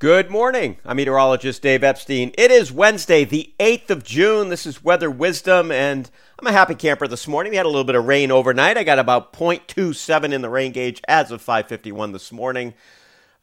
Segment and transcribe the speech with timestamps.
[0.00, 0.76] Good morning.
[0.84, 2.30] I'm meteorologist Dave Epstein.
[2.38, 4.48] It is Wednesday, the 8th of June.
[4.48, 7.50] This is Weather Wisdom, and I'm a happy camper this morning.
[7.50, 8.78] We had a little bit of rain overnight.
[8.78, 12.74] I got about 0.27 in the rain gauge as of 5:51 this morning.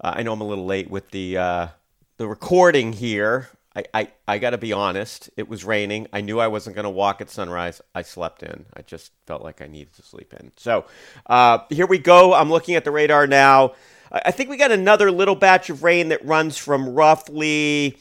[0.02, 1.68] Uh, I know I'm a little late with the uh,
[2.16, 3.50] the recording here.
[3.76, 5.30] I, I, I got to be honest.
[5.36, 6.08] It was raining.
[6.14, 7.82] I knew I wasn't going to walk at sunrise.
[7.94, 8.66] I slept in.
[8.74, 10.54] I just felt like I needed to sleep in.
[10.56, 10.86] So
[11.26, 12.34] uh, here we go.
[12.34, 13.74] I'm looking at the radar now.
[14.12, 17.98] I think we got another little batch of rain that runs from roughly,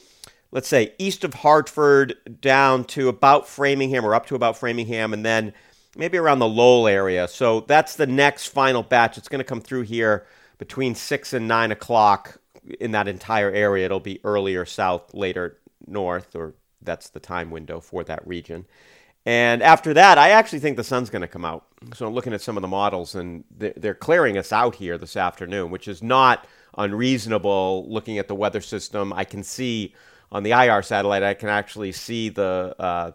[0.51, 5.25] let's say, east of Hartford down to about Framingham or up to about Framingham, and
[5.25, 5.53] then
[5.95, 7.27] maybe around the Lowell area.
[7.27, 9.17] So that's the next final batch.
[9.17, 10.25] It's going to come through here
[10.57, 12.39] between 6 and 9 o'clock
[12.79, 13.85] in that entire area.
[13.85, 18.65] It'll be earlier south, later north, or that's the time window for that region.
[19.25, 21.65] And after that, I actually think the sun's going to come out.
[21.95, 25.17] So I'm looking at some of the models, and they're clearing us out here this
[25.17, 26.47] afternoon, which is not
[26.77, 29.13] unreasonable looking at the weather system.
[29.13, 29.95] I can see
[30.31, 33.11] on the IR satellite, I can actually see the uh,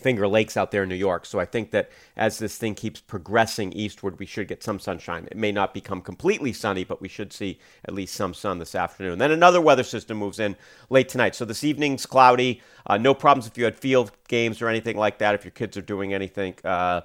[0.00, 1.26] Finger Lakes out there in New York.
[1.26, 5.28] So I think that as this thing keeps progressing eastward, we should get some sunshine.
[5.30, 8.74] It may not become completely sunny, but we should see at least some sun this
[8.74, 9.18] afternoon.
[9.18, 10.56] Then another weather system moves in
[10.88, 11.34] late tonight.
[11.34, 12.62] So this evening's cloudy.
[12.86, 15.34] Uh, no problems if you had field games or anything like that.
[15.34, 16.54] If your kids are doing anything.
[16.64, 17.02] Uh,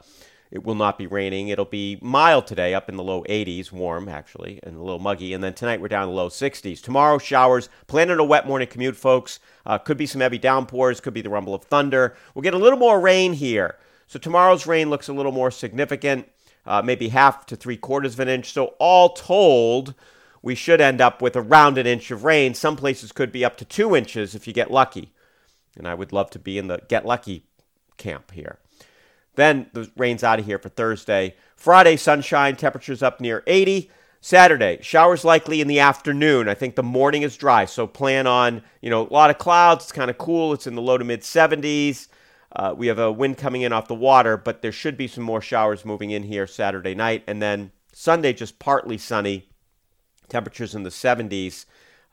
[0.55, 1.49] it will not be raining.
[1.49, 5.33] It'll be mild today, up in the low 80s, warm actually, and a little muggy.
[5.33, 6.81] And then tonight we're down in the low 60s.
[6.81, 7.67] Tomorrow, showers.
[7.87, 9.41] Plan Planning a wet morning commute, folks.
[9.65, 12.15] Uh, could be some heavy downpours, could be the rumble of thunder.
[12.33, 13.75] We'll get a little more rain here.
[14.07, 16.29] So tomorrow's rain looks a little more significant,
[16.65, 18.53] uh, maybe half to three quarters of an inch.
[18.53, 19.93] So all told,
[20.41, 22.53] we should end up with around an inch of rain.
[22.53, 25.11] Some places could be up to two inches if you get lucky.
[25.75, 27.43] And I would love to be in the get lucky
[27.97, 28.59] camp here.
[29.35, 31.35] Then the rain's out of here for Thursday.
[31.55, 33.91] Friday, sunshine, temperatures up near 80.
[34.21, 36.49] Saturday, showers likely in the afternoon.
[36.49, 39.85] I think the morning is dry, so plan on, you know, a lot of clouds.
[39.85, 40.51] It's kind of cool.
[40.51, 42.07] It's in the low to mid 70s.
[42.55, 45.23] Uh, we have a wind coming in off the water, but there should be some
[45.23, 47.23] more showers moving in here Saturday night.
[47.27, 49.47] And then Sunday, just partly sunny,
[50.27, 51.65] temperatures in the 70s.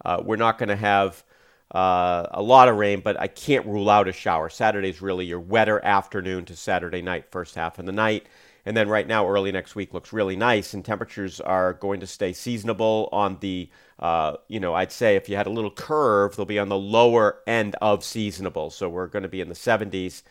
[0.04, 1.24] Uh, we're not going to have
[1.72, 4.48] uh, a lot of rain, but I can't rule out a shower.
[4.50, 8.26] Saturday's really your wetter afternoon to Saturday night, first half of the night.
[8.64, 12.06] And then right now, early next week looks really nice, and temperatures are going to
[12.06, 16.36] stay seasonable on the, uh, you know, I'd say if you had a little curve,
[16.36, 18.70] they'll be on the lower end of seasonable.
[18.70, 20.22] So we're going to be in the 70s.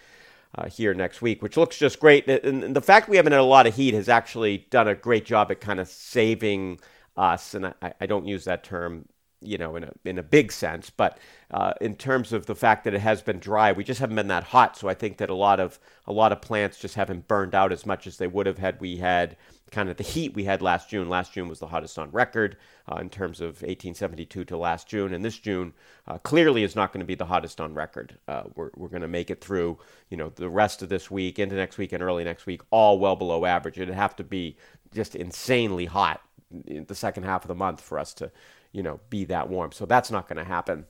[0.54, 2.28] Uh, here next week, which looks just great.
[2.28, 5.24] And the fact we haven't had a lot of heat has actually done a great
[5.24, 6.82] job at kind of saving
[7.16, 7.54] us.
[7.54, 9.06] And I, I don't use that term
[9.42, 10.90] you know, in a in a big sense.
[10.90, 11.18] But
[11.50, 14.28] uh, in terms of the fact that it has been dry, we just haven't been
[14.28, 14.78] that hot.
[14.78, 17.72] So I think that a lot of a lot of plants just haven't burned out
[17.72, 19.36] as much as they would have had we had
[19.72, 21.10] kind of the heat we had last June.
[21.10, 22.58] Last June was the hottest on record
[22.92, 25.74] uh, in terms of 1872 to last June, and this June
[26.08, 28.18] uh, clearly is not going to be the hottest on record.
[28.28, 29.78] Uh, we're we're going to make it through,
[30.10, 33.00] you know, the rest of this week into next week and early next week, all
[33.00, 33.80] well below average.
[33.80, 34.58] It'd have to be
[34.94, 36.22] just insanely hot
[36.68, 38.32] in the second half of the month for us to
[38.72, 39.72] you know, be that warm.
[39.72, 40.86] So that's not going to happen.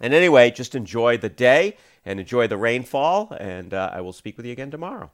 [0.00, 3.36] And anyway, just enjoy the day and enjoy the rainfall.
[3.38, 5.10] And uh, I will speak with you again tomorrow.